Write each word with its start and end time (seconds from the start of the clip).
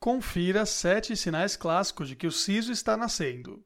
Confira 0.00 0.64
sete 0.64 1.16
sinais 1.16 1.56
clássicos 1.56 2.08
de 2.08 2.14
que 2.14 2.26
o 2.26 2.32
siso 2.32 2.70
está 2.70 2.96
nascendo. 2.96 3.64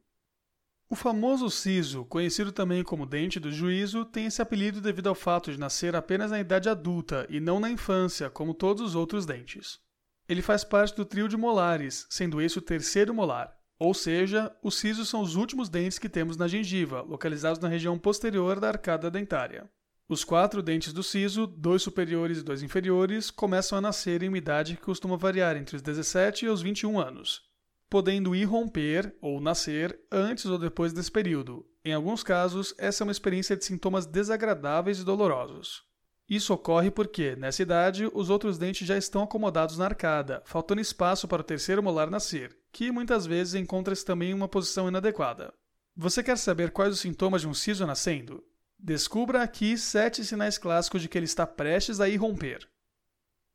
O 0.89 0.95
famoso 0.95 1.49
siso, 1.49 2.05
conhecido 2.05 2.51
também 2.51 2.83
como 2.83 3.05
dente 3.05 3.39
do 3.39 3.51
juízo, 3.51 4.03
tem 4.03 4.25
esse 4.25 4.41
apelido 4.41 4.81
devido 4.81 5.07
ao 5.07 5.15
fato 5.15 5.51
de 5.51 5.59
nascer 5.59 5.95
apenas 5.95 6.31
na 6.31 6.39
idade 6.39 6.69
adulta 6.69 7.27
e 7.29 7.39
não 7.39 7.59
na 7.59 7.69
infância, 7.69 8.31
como 8.31 8.53
todos 8.53 8.81
os 8.81 8.95
outros 8.95 9.27
dentes. 9.27 9.79
Ele 10.27 10.41
faz 10.41 10.63
parte 10.63 10.95
do 10.95 11.05
trio 11.05 11.27
de 11.27 11.37
molares, 11.37 12.07
sendo 12.09 12.41
esse 12.41 12.57
o 12.57 12.61
terceiro 12.61 13.13
molar, 13.13 13.55
ou 13.77 13.93
seja, 13.93 14.55
os 14.63 14.79
sisos 14.79 15.09
são 15.09 15.21
os 15.21 15.35
últimos 15.35 15.69
dentes 15.69 15.99
que 15.99 16.09
temos 16.09 16.35
na 16.35 16.47
gengiva, 16.47 17.01
localizados 17.01 17.59
na 17.59 17.67
região 17.67 17.97
posterior 17.99 18.59
da 18.59 18.69
arcada 18.69 19.11
dentária. 19.11 19.69
Os 20.07 20.23
quatro 20.23 20.61
dentes 20.61 20.91
do 20.91 21.01
siso, 21.01 21.47
dois 21.47 21.81
superiores 21.81 22.37
e 22.37 22.43
dois 22.43 22.61
inferiores, 22.61 23.31
começam 23.31 23.77
a 23.77 23.81
nascer 23.81 24.21
em 24.21 24.27
uma 24.27 24.37
idade 24.37 24.75
que 24.75 24.81
costuma 24.81 25.15
variar 25.15 25.55
entre 25.55 25.77
os 25.77 25.81
17 25.81 26.45
e 26.45 26.49
os 26.49 26.61
21 26.61 26.99
anos, 26.99 27.41
podendo 27.89 28.35
irromper 28.35 29.15
ou 29.21 29.39
nascer 29.39 29.97
antes 30.11 30.45
ou 30.45 30.57
depois 30.57 30.91
desse 30.91 31.09
período. 31.09 31.65
Em 31.85 31.93
alguns 31.93 32.21
casos, 32.21 32.73
essa 32.77 33.03
é 33.03 33.05
uma 33.05 33.11
experiência 33.11 33.55
de 33.55 33.63
sintomas 33.63 34.05
desagradáveis 34.05 34.99
e 34.99 35.05
dolorosos. 35.05 35.83
Isso 36.29 36.53
ocorre 36.53 36.89
porque, 36.89 37.35
nessa 37.35 37.61
idade, 37.61 38.09
os 38.13 38.29
outros 38.29 38.57
dentes 38.57 38.87
já 38.87 38.97
estão 38.97 39.23
acomodados 39.23 39.77
na 39.77 39.85
arcada, 39.85 40.41
faltando 40.45 40.81
espaço 40.81 41.27
para 41.27 41.41
o 41.41 41.45
terceiro 41.45 41.83
molar 41.83 42.09
nascer, 42.09 42.57
que 42.71 42.91
muitas 42.91 43.25
vezes 43.25 43.55
encontra-se 43.55 44.05
também 44.05 44.31
em 44.31 44.33
uma 44.33 44.47
posição 44.47 44.87
inadequada. 44.87 45.53
Você 45.95 46.23
quer 46.23 46.37
saber 46.37 46.71
quais 46.71 46.93
os 46.93 46.99
sintomas 46.99 47.41
de 47.41 47.47
um 47.47 47.53
siso 47.53 47.85
nascendo? 47.85 48.43
Descubra 48.85 49.41
aqui 49.41 49.77
sete 49.77 50.25
sinais 50.25 50.57
clássicos 50.57 51.01
de 51.01 51.07
que 51.07 51.17
ele 51.17 51.23
está 51.23 51.47
prestes 51.47 52.01
a 52.01 52.09
irromper. 52.09 52.67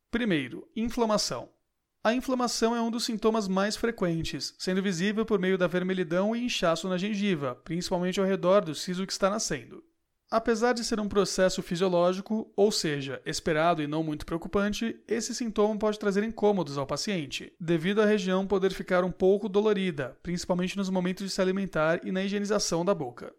Primeiro, 0.09 0.67
inflamação. 0.75 1.49
A 2.03 2.11
inflamação 2.15 2.75
é 2.75 2.81
um 2.81 2.89
dos 2.89 3.05
sintomas 3.05 3.47
mais 3.47 3.75
frequentes, 3.75 4.55
sendo 4.57 4.81
visível 4.81 5.23
por 5.23 5.37
meio 5.37 5.55
da 5.55 5.67
vermelhidão 5.67 6.35
e 6.35 6.43
inchaço 6.43 6.89
na 6.89 6.97
gengiva, 6.97 7.53
principalmente 7.63 8.19
ao 8.19 8.25
redor 8.25 8.65
do 8.65 8.73
siso 8.73 9.05
que 9.05 9.13
está 9.13 9.29
nascendo. 9.29 9.83
Apesar 10.31 10.73
de 10.73 10.83
ser 10.83 10.99
um 10.99 11.07
processo 11.07 11.61
fisiológico, 11.61 12.51
ou 12.55 12.71
seja, 12.71 13.21
esperado 13.23 13.83
e 13.83 13.87
não 13.87 14.01
muito 14.01 14.25
preocupante, 14.25 14.99
esse 15.07 15.35
sintoma 15.35 15.77
pode 15.77 15.99
trazer 15.99 16.23
incômodos 16.23 16.75
ao 16.75 16.87
paciente, 16.87 17.53
devido 17.59 18.01
à 18.01 18.05
região 18.05 18.47
poder 18.47 18.73
ficar 18.73 19.03
um 19.03 19.11
pouco 19.11 19.47
dolorida, 19.47 20.17
principalmente 20.23 20.75
nos 20.75 20.89
momentos 20.89 21.23
de 21.23 21.31
se 21.31 21.39
alimentar 21.39 22.01
e 22.03 22.11
na 22.11 22.23
higienização 22.23 22.83
da 22.83 22.95
boca. 22.95 23.31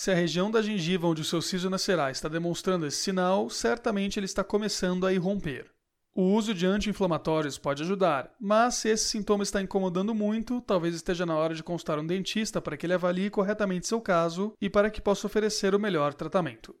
Se 0.00 0.10
a 0.10 0.14
região 0.14 0.50
da 0.50 0.62
gengiva 0.62 1.06
onde 1.06 1.20
o 1.20 1.24
seu 1.26 1.42
siso 1.42 1.68
nascerá 1.68 2.10
está 2.10 2.26
demonstrando 2.26 2.86
esse 2.86 2.96
sinal, 2.96 3.50
certamente 3.50 4.18
ele 4.18 4.24
está 4.24 4.42
começando 4.42 5.06
a 5.06 5.12
irromper. 5.12 5.70
O 6.14 6.22
uso 6.22 6.54
de 6.54 6.64
anti-inflamatórios 6.64 7.58
pode 7.58 7.82
ajudar, 7.82 8.34
mas 8.40 8.76
se 8.76 8.88
esse 8.88 9.10
sintoma 9.10 9.42
está 9.42 9.60
incomodando 9.60 10.14
muito, 10.14 10.62
talvez 10.62 10.94
esteja 10.94 11.26
na 11.26 11.36
hora 11.36 11.54
de 11.54 11.62
consultar 11.62 11.98
um 11.98 12.06
dentista 12.06 12.62
para 12.62 12.78
que 12.78 12.86
ele 12.86 12.94
avalie 12.94 13.28
corretamente 13.28 13.86
seu 13.86 14.00
caso 14.00 14.54
e 14.58 14.70
para 14.70 14.88
que 14.88 15.02
possa 15.02 15.26
oferecer 15.26 15.74
o 15.74 15.78
melhor 15.78 16.14
tratamento. 16.14 16.74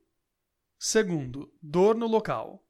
Segundo, 0.78 1.52
dor 1.60 1.96
no 1.96 2.06
local. 2.06 2.64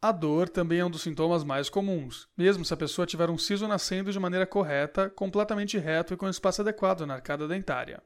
A 0.00 0.12
dor 0.12 0.48
também 0.48 0.78
é 0.78 0.84
um 0.84 0.90
dos 0.90 1.02
sintomas 1.02 1.42
mais 1.42 1.68
comuns, 1.68 2.28
mesmo 2.36 2.64
se 2.64 2.72
a 2.72 2.76
pessoa 2.76 3.04
tiver 3.04 3.30
um 3.30 3.36
siso 3.36 3.66
nascendo 3.66 4.12
de 4.12 4.20
maneira 4.20 4.46
correta, 4.46 5.10
completamente 5.10 5.76
reto 5.76 6.14
e 6.14 6.16
com 6.16 6.28
espaço 6.28 6.60
adequado 6.60 7.04
na 7.04 7.14
arcada 7.14 7.48
dentária. 7.48 8.00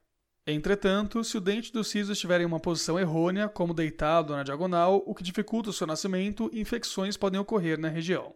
Entretanto, 0.47 1.23
se 1.23 1.39
o 1.39 1.41
dente 1.41 1.73
do 1.73 1.85
siso 1.85 2.13
estiver 2.13 2.41
em 2.41 2.45
uma 2.45 2.59
posição 2.59 2.99
errônea, 2.99 3.49
como 3.49 3.73
deitado 3.73 4.35
na 4.35 4.43
diagonal, 4.43 5.01
o 5.07 5.15
que 5.15 5.23
dificulta 5.23 5.71
o 5.71 5.73
seu 5.73 5.87
nascimento, 5.87 6.51
infecções 6.53 7.17
podem 7.17 7.41
ocorrer 7.41 7.79
na 7.79 7.89
região. 7.89 8.35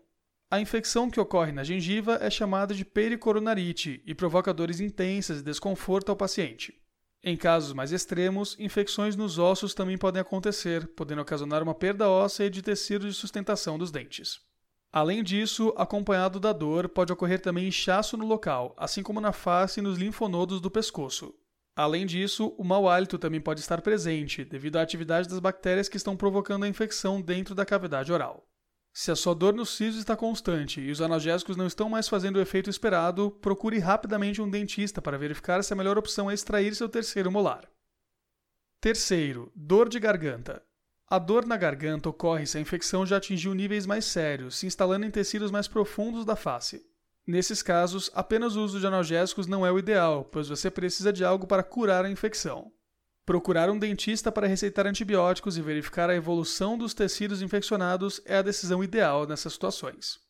A 0.48 0.60
infecção 0.60 1.10
que 1.10 1.18
ocorre 1.18 1.50
na 1.50 1.64
gengiva 1.64 2.18
é 2.20 2.30
chamada 2.30 2.72
de 2.72 2.84
pericoronarite 2.84 4.00
e 4.06 4.14
provoca 4.14 4.54
dores 4.54 4.78
intensas 4.78 5.40
e 5.40 5.42
desconforto 5.42 6.08
ao 6.10 6.16
paciente. 6.16 6.80
Em 7.24 7.36
casos 7.36 7.72
mais 7.72 7.90
extremos, 7.90 8.56
infecções 8.60 9.16
nos 9.16 9.36
ossos 9.36 9.74
também 9.74 9.98
podem 9.98 10.22
acontecer, 10.22 10.86
podendo 10.94 11.22
ocasionar 11.22 11.60
uma 11.60 11.74
perda 11.74 12.08
óssea 12.08 12.44
e 12.44 12.50
de 12.50 12.62
tecido 12.62 13.08
de 13.08 13.14
sustentação 13.14 13.76
dos 13.76 13.90
dentes. 13.90 14.38
Além 14.92 15.24
disso, 15.24 15.74
acompanhado 15.76 16.38
da 16.38 16.52
dor, 16.52 16.88
pode 16.88 17.12
ocorrer 17.12 17.40
também 17.40 17.66
inchaço 17.66 18.16
no 18.16 18.24
local, 18.24 18.72
assim 18.76 19.02
como 19.02 19.20
na 19.20 19.32
face 19.32 19.80
e 19.80 19.82
nos 19.82 19.98
linfonodos 19.98 20.60
do 20.60 20.70
pescoço. 20.70 21.34
Além 21.76 22.06
disso, 22.06 22.54
o 22.56 22.64
mau 22.64 22.88
hálito 22.88 23.18
também 23.18 23.38
pode 23.38 23.60
estar 23.60 23.82
presente, 23.82 24.42
devido 24.46 24.76
à 24.76 24.82
atividade 24.82 25.28
das 25.28 25.38
bactérias 25.38 25.90
que 25.90 25.98
estão 25.98 26.16
provocando 26.16 26.64
a 26.64 26.68
infecção 26.68 27.20
dentro 27.20 27.54
da 27.54 27.66
cavidade 27.66 28.10
oral. 28.10 28.48
Se 28.94 29.10
a 29.10 29.14
sua 29.14 29.34
dor 29.34 29.52
no 29.52 29.66
siso 29.66 29.98
está 29.98 30.16
constante 30.16 30.80
e 30.80 30.90
os 30.90 31.02
analgésicos 31.02 31.54
não 31.54 31.66
estão 31.66 31.90
mais 31.90 32.08
fazendo 32.08 32.36
o 32.36 32.40
efeito 32.40 32.70
esperado, 32.70 33.30
procure 33.30 33.78
rapidamente 33.78 34.40
um 34.40 34.48
dentista 34.48 35.02
para 35.02 35.18
verificar 35.18 35.62
se 35.62 35.70
a 35.70 35.76
melhor 35.76 35.98
opção 35.98 36.30
é 36.30 36.34
extrair 36.34 36.74
seu 36.74 36.88
terceiro 36.88 37.30
molar. 37.30 37.68
Terceiro, 38.80 39.52
dor 39.54 39.90
de 39.90 40.00
garganta. 40.00 40.64
A 41.06 41.18
dor 41.18 41.44
na 41.44 41.58
garganta 41.58 42.08
ocorre 42.08 42.46
se 42.46 42.56
a 42.56 42.60
infecção 42.60 43.04
já 43.04 43.18
atingiu 43.18 43.52
níveis 43.52 43.84
mais 43.84 44.06
sérios, 44.06 44.56
se 44.56 44.66
instalando 44.66 45.04
em 45.04 45.10
tecidos 45.10 45.50
mais 45.50 45.68
profundos 45.68 46.24
da 46.24 46.36
face. 46.36 46.86
Nesses 47.26 47.60
casos, 47.60 48.08
apenas 48.14 48.54
o 48.54 48.62
uso 48.62 48.78
de 48.78 48.86
analgésicos 48.86 49.48
não 49.48 49.66
é 49.66 49.72
o 49.72 49.78
ideal, 49.78 50.24
pois 50.24 50.48
você 50.48 50.70
precisa 50.70 51.12
de 51.12 51.24
algo 51.24 51.46
para 51.46 51.64
curar 51.64 52.04
a 52.04 52.10
infecção. 52.10 52.72
Procurar 53.24 53.68
um 53.68 53.76
dentista 53.76 54.30
para 54.30 54.46
receitar 54.46 54.86
antibióticos 54.86 55.58
e 55.58 55.60
verificar 55.60 56.08
a 56.08 56.14
evolução 56.14 56.78
dos 56.78 56.94
tecidos 56.94 57.42
infeccionados 57.42 58.20
é 58.24 58.36
a 58.36 58.42
decisão 58.42 58.84
ideal 58.84 59.26
nessas 59.26 59.54
situações. 59.54 60.20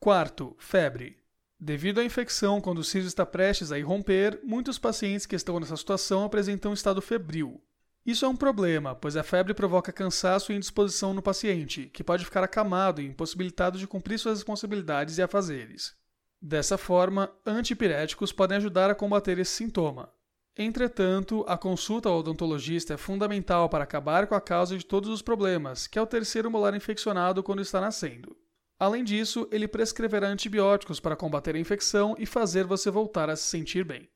Quarto, 0.00 0.56
febre. 0.58 1.16
Devido 1.60 2.00
à 2.00 2.04
infecção, 2.04 2.60
quando 2.60 2.78
o 2.78 2.84
siso 2.84 3.06
está 3.06 3.24
prestes 3.24 3.70
a 3.70 3.78
irromper, 3.78 4.40
muitos 4.42 4.78
pacientes 4.78 5.26
que 5.26 5.36
estão 5.36 5.60
nessa 5.60 5.76
situação 5.76 6.24
apresentam 6.24 6.72
um 6.72 6.74
estado 6.74 7.00
febril. 7.00 7.62
Isso 8.08 8.24
é 8.24 8.28
um 8.28 8.34
problema, 8.34 8.94
pois 8.94 9.18
a 9.18 9.22
febre 9.22 9.52
provoca 9.52 9.92
cansaço 9.92 10.50
e 10.50 10.56
indisposição 10.56 11.12
no 11.12 11.20
paciente, 11.20 11.90
que 11.92 12.02
pode 12.02 12.24
ficar 12.24 12.42
acamado 12.42 13.02
e 13.02 13.06
impossibilitado 13.06 13.78
de 13.78 13.86
cumprir 13.86 14.18
suas 14.18 14.38
responsabilidades 14.38 15.18
e 15.18 15.22
afazeres. 15.22 15.94
Dessa 16.40 16.78
forma, 16.78 17.30
antipiréticos 17.44 18.32
podem 18.32 18.56
ajudar 18.56 18.88
a 18.88 18.94
combater 18.94 19.38
esse 19.38 19.52
sintoma. 19.52 20.10
Entretanto, 20.56 21.44
a 21.46 21.58
consulta 21.58 22.08
ao 22.08 22.20
odontologista 22.20 22.94
é 22.94 22.96
fundamental 22.96 23.68
para 23.68 23.84
acabar 23.84 24.26
com 24.26 24.34
a 24.34 24.40
causa 24.40 24.78
de 24.78 24.86
todos 24.86 25.10
os 25.10 25.20
problemas, 25.20 25.86
que 25.86 25.98
é 25.98 26.02
o 26.02 26.06
terceiro 26.06 26.50
molar 26.50 26.74
infeccionado 26.74 27.42
quando 27.42 27.60
está 27.60 27.78
nascendo. 27.78 28.34
Além 28.78 29.04
disso, 29.04 29.46
ele 29.52 29.68
prescreverá 29.68 30.28
antibióticos 30.28 30.98
para 30.98 31.14
combater 31.14 31.56
a 31.56 31.60
infecção 31.60 32.16
e 32.18 32.24
fazer 32.24 32.64
você 32.64 32.90
voltar 32.90 33.28
a 33.28 33.36
se 33.36 33.42
sentir 33.42 33.84
bem. 33.84 34.08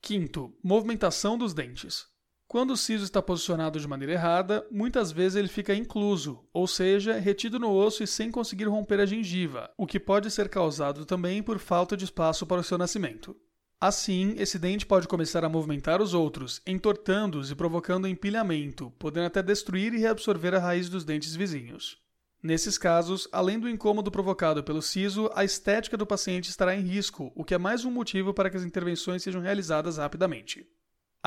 Quinto, 0.00 0.56
movimentação 0.62 1.36
dos 1.36 1.52
dentes. 1.52 2.14
Quando 2.48 2.70
o 2.70 2.76
siso 2.76 3.02
está 3.02 3.20
posicionado 3.20 3.80
de 3.80 3.88
maneira 3.88 4.12
errada, 4.12 4.64
muitas 4.70 5.10
vezes 5.10 5.34
ele 5.34 5.48
fica 5.48 5.74
incluso, 5.74 6.44
ou 6.52 6.66
seja, 6.68 7.18
retido 7.18 7.58
no 7.58 7.72
osso 7.72 8.04
e 8.04 8.06
sem 8.06 8.30
conseguir 8.30 8.66
romper 8.66 9.00
a 9.00 9.06
gengiva, 9.06 9.68
o 9.76 9.84
que 9.84 9.98
pode 9.98 10.30
ser 10.30 10.48
causado 10.48 11.04
também 11.04 11.42
por 11.42 11.58
falta 11.58 11.96
de 11.96 12.04
espaço 12.04 12.46
para 12.46 12.60
o 12.60 12.64
seu 12.64 12.78
nascimento. 12.78 13.36
Assim, 13.80 14.36
esse 14.38 14.60
dente 14.60 14.86
pode 14.86 15.08
começar 15.08 15.44
a 15.44 15.48
movimentar 15.48 16.00
os 16.00 16.14
outros, 16.14 16.62
entortando-os 16.64 17.50
e 17.50 17.54
provocando 17.56 18.06
empilhamento, 18.06 18.92
podendo 18.96 19.26
até 19.26 19.42
destruir 19.42 19.92
e 19.92 19.98
reabsorver 19.98 20.54
a 20.54 20.60
raiz 20.60 20.88
dos 20.88 21.04
dentes 21.04 21.34
vizinhos. 21.34 21.98
Nesses 22.40 22.78
casos, 22.78 23.28
além 23.32 23.58
do 23.58 23.68
incômodo 23.68 24.10
provocado 24.10 24.62
pelo 24.62 24.80
siso, 24.80 25.28
a 25.34 25.44
estética 25.44 25.96
do 25.96 26.06
paciente 26.06 26.48
estará 26.48 26.76
em 26.76 26.82
risco, 26.82 27.32
o 27.34 27.44
que 27.44 27.54
é 27.54 27.58
mais 27.58 27.84
um 27.84 27.90
motivo 27.90 28.32
para 28.32 28.48
que 28.48 28.56
as 28.56 28.62
intervenções 28.62 29.22
sejam 29.22 29.42
realizadas 29.42 29.98
rapidamente. 29.98 30.64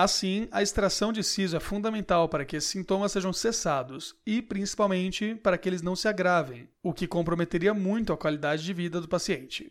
Assim, 0.01 0.47
a 0.49 0.63
extração 0.63 1.11
de 1.11 1.21
siso 1.21 1.57
é 1.57 1.59
fundamental 1.59 2.29
para 2.29 2.45
que 2.45 2.55
esses 2.55 2.69
sintomas 2.69 3.11
sejam 3.11 3.33
cessados 3.33 4.15
e, 4.25 4.41
principalmente, 4.41 5.35
para 5.35 5.57
que 5.57 5.67
eles 5.67 5.81
não 5.81 5.93
se 5.93 6.07
agravem, 6.07 6.69
o 6.81 6.93
que 6.93 7.05
comprometeria 7.05 7.73
muito 7.73 8.13
a 8.13 8.17
qualidade 8.17 8.63
de 8.63 8.71
vida 8.71 9.01
do 9.01 9.09
paciente. 9.09 9.69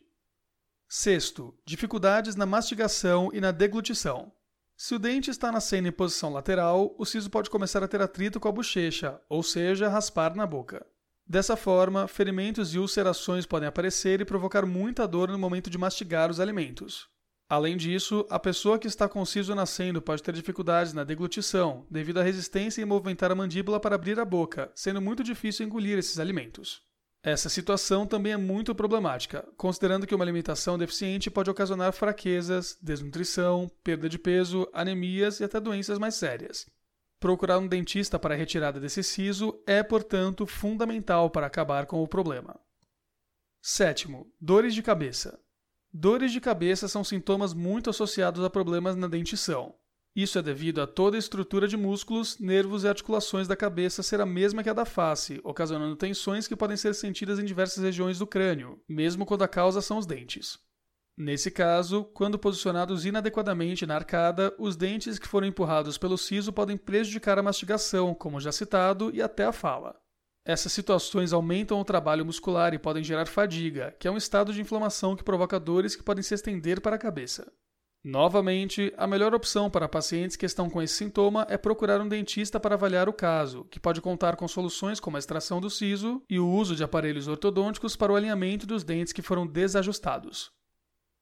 Sexto, 0.86 1.58
dificuldades 1.64 2.36
na 2.36 2.44
mastigação 2.44 3.30
e 3.32 3.40
na 3.40 3.52
deglutição. 3.52 4.30
Se 4.76 4.94
o 4.94 4.98
dente 4.98 5.30
está 5.30 5.50
nascendo 5.50 5.88
em 5.88 5.92
posição 5.92 6.30
lateral, 6.30 6.94
o 6.98 7.06
siso 7.06 7.30
pode 7.30 7.48
começar 7.48 7.82
a 7.82 7.88
ter 7.88 8.02
atrito 8.02 8.38
com 8.38 8.48
a 8.48 8.52
bochecha, 8.52 9.18
ou 9.30 9.42
seja, 9.42 9.88
raspar 9.88 10.36
na 10.36 10.46
boca. 10.46 10.84
Dessa 11.26 11.56
forma, 11.56 12.06
ferimentos 12.06 12.74
e 12.74 12.78
ulcerações 12.78 13.46
podem 13.46 13.66
aparecer 13.66 14.20
e 14.20 14.26
provocar 14.26 14.66
muita 14.66 15.08
dor 15.08 15.30
no 15.30 15.38
momento 15.38 15.70
de 15.70 15.78
mastigar 15.78 16.30
os 16.30 16.38
alimentos. 16.38 17.08
Além 17.50 17.78
disso, 17.78 18.26
a 18.28 18.38
pessoa 18.38 18.78
que 18.78 18.86
está 18.86 19.08
com 19.08 19.24
siso 19.24 19.54
nascendo 19.54 20.02
pode 20.02 20.22
ter 20.22 20.34
dificuldades 20.34 20.92
na 20.92 21.02
deglutição, 21.02 21.86
devido 21.90 22.20
à 22.20 22.22
resistência 22.22 22.82
em 22.82 22.84
movimentar 22.84 23.32
a 23.32 23.34
mandíbula 23.34 23.80
para 23.80 23.94
abrir 23.94 24.20
a 24.20 24.24
boca, 24.24 24.70
sendo 24.74 25.00
muito 25.00 25.24
difícil 25.24 25.64
engolir 25.64 25.98
esses 25.98 26.18
alimentos. 26.18 26.82
Essa 27.22 27.48
situação 27.48 28.06
também 28.06 28.32
é 28.32 28.36
muito 28.36 28.74
problemática, 28.74 29.48
considerando 29.56 30.06
que 30.06 30.14
uma 30.14 30.24
alimentação 30.24 30.76
deficiente 30.76 31.30
pode 31.30 31.50
ocasionar 31.50 31.92
fraquezas, 31.92 32.76
desnutrição, 32.82 33.70
perda 33.82 34.10
de 34.10 34.18
peso, 34.18 34.68
anemias 34.72 35.40
e 35.40 35.44
até 35.44 35.58
doenças 35.58 35.98
mais 35.98 36.16
sérias. 36.16 36.66
Procurar 37.18 37.58
um 37.58 37.66
dentista 37.66 38.18
para 38.18 38.34
a 38.34 38.36
retirada 38.36 38.78
desse 38.78 39.02
siso 39.02 39.58
é, 39.66 39.82
portanto, 39.82 40.46
fundamental 40.46 41.30
para 41.30 41.46
acabar 41.46 41.86
com 41.86 42.02
o 42.02 42.06
problema. 42.06 42.60
Sétimo, 43.60 44.30
dores 44.38 44.74
de 44.74 44.82
cabeça. 44.82 45.40
Dores 46.00 46.30
de 46.30 46.40
cabeça 46.40 46.86
são 46.86 47.02
sintomas 47.02 47.52
muito 47.52 47.90
associados 47.90 48.44
a 48.44 48.48
problemas 48.48 48.94
na 48.94 49.08
dentição. 49.08 49.74
Isso 50.14 50.38
é 50.38 50.42
devido 50.42 50.80
a 50.80 50.86
toda 50.86 51.16
a 51.16 51.18
estrutura 51.18 51.66
de 51.66 51.76
músculos, 51.76 52.38
nervos 52.38 52.84
e 52.84 52.88
articulações 52.88 53.48
da 53.48 53.56
cabeça 53.56 54.00
ser 54.00 54.20
a 54.20 54.24
mesma 54.26 54.62
que 54.62 54.70
a 54.70 54.72
da 54.72 54.84
face, 54.84 55.40
ocasionando 55.42 55.96
tensões 55.96 56.46
que 56.46 56.54
podem 56.54 56.76
ser 56.76 56.94
sentidas 56.94 57.40
em 57.40 57.44
diversas 57.44 57.82
regiões 57.82 58.16
do 58.16 58.28
crânio, 58.28 58.80
mesmo 58.88 59.26
quando 59.26 59.42
a 59.42 59.48
causa 59.48 59.82
são 59.82 59.98
os 59.98 60.06
dentes. 60.06 60.60
Nesse 61.16 61.50
caso, 61.50 62.04
quando 62.14 62.38
posicionados 62.38 63.04
inadequadamente 63.04 63.84
na 63.84 63.96
arcada, 63.96 64.54
os 64.56 64.76
dentes 64.76 65.18
que 65.18 65.26
foram 65.26 65.48
empurrados 65.48 65.98
pelo 65.98 66.16
siso 66.16 66.52
podem 66.52 66.76
prejudicar 66.76 67.40
a 67.40 67.42
mastigação, 67.42 68.14
como 68.14 68.38
já 68.38 68.52
citado, 68.52 69.10
e 69.12 69.20
até 69.20 69.46
a 69.46 69.52
fala. 69.52 69.96
Essas 70.48 70.72
situações 70.72 71.34
aumentam 71.34 71.78
o 71.78 71.84
trabalho 71.84 72.24
muscular 72.24 72.72
e 72.72 72.78
podem 72.78 73.04
gerar 73.04 73.26
fadiga, 73.26 73.94
que 74.00 74.08
é 74.08 74.10
um 74.10 74.16
estado 74.16 74.50
de 74.50 74.62
inflamação 74.62 75.14
que 75.14 75.22
provoca 75.22 75.60
dores 75.60 75.94
que 75.94 76.02
podem 76.02 76.22
se 76.22 76.32
estender 76.32 76.80
para 76.80 76.96
a 76.96 76.98
cabeça. 76.98 77.52
Novamente, 78.02 78.90
a 78.96 79.06
melhor 79.06 79.34
opção 79.34 79.68
para 79.68 79.86
pacientes 79.86 80.36
que 80.36 80.46
estão 80.46 80.70
com 80.70 80.80
esse 80.80 80.94
sintoma 80.94 81.46
é 81.50 81.58
procurar 81.58 82.00
um 82.00 82.08
dentista 82.08 82.58
para 82.58 82.76
avaliar 82.76 83.10
o 83.10 83.12
caso, 83.12 83.66
que 83.66 83.78
pode 83.78 84.00
contar 84.00 84.36
com 84.36 84.48
soluções 84.48 84.98
como 84.98 85.18
a 85.18 85.18
extração 85.18 85.60
do 85.60 85.68
siso 85.68 86.22
e 86.30 86.40
o 86.40 86.48
uso 86.48 86.74
de 86.74 86.82
aparelhos 86.82 87.28
ortodônticos 87.28 87.94
para 87.94 88.10
o 88.10 88.16
alinhamento 88.16 88.66
dos 88.66 88.82
dentes 88.82 89.12
que 89.12 89.20
foram 89.20 89.46
desajustados. 89.46 90.50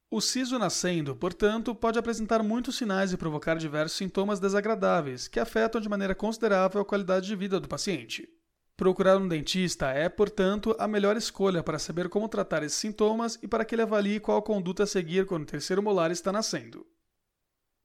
O 0.09 0.21
siso 0.21 0.57
nascendo, 0.57 1.17
portanto, 1.17 1.75
pode 1.75 1.99
apresentar 1.99 2.45
muitos 2.45 2.77
sinais 2.77 3.13
e 3.13 3.17
provocar 3.17 3.57
diversos 3.57 3.99
sintomas 3.99 4.39
desagradáveis, 4.39 5.27
que 5.27 5.41
afetam 5.41 5.81
de 5.81 5.89
maneira 5.89 6.15
considerável 6.15 6.81
a 6.81 6.85
qualidade 6.85 7.27
de 7.27 7.35
vida 7.35 7.59
do 7.59 7.67
paciente. 7.67 8.36
Procurar 8.77 9.17
um 9.17 9.27
dentista 9.27 9.87
é, 9.87 10.07
portanto, 10.09 10.77
a 10.79 10.87
melhor 10.87 11.17
escolha 11.17 11.63
para 11.63 11.79
saber 11.79 12.11
como 12.11 12.29
tratar 12.29 12.63
esses 12.63 12.79
sintomas 12.79 13.39
e 13.43 13.49
para 13.49 13.65
que 13.65 13.75
ele 13.75 13.83
avalie 13.83 14.21
qual 14.21 14.43
conduta 14.43 14.83
a 14.83 14.87
seguir 14.87 15.25
quando 15.25 15.45
o 15.45 15.47
terceiro 15.47 15.83
molar 15.83 16.11
está 16.11 16.31
nascendo. 16.31 16.87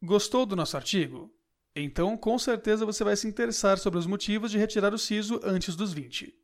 Gostou 0.03 0.45
do 0.45 0.55
nosso 0.55 0.75
artigo? 0.75 1.33
Então, 1.73 2.17
com 2.17 2.37
certeza 2.37 2.85
você 2.85 3.05
vai 3.05 3.15
se 3.15 3.25
interessar 3.25 3.77
sobre 3.77 3.99
os 3.99 4.05
motivos 4.05 4.51
de 4.51 4.57
retirar 4.57 4.93
o 4.93 4.97
siso 4.97 5.39
antes 5.43 5.77
dos 5.77 5.93
20. 5.93 6.35